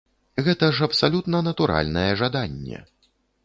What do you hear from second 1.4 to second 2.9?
натуральнае жаданне.